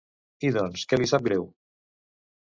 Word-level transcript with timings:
I 0.47 0.49
doncs, 0.53 0.85
què 0.93 0.97
li 0.99 1.09
sap 1.11 1.25
greu? 1.27 1.45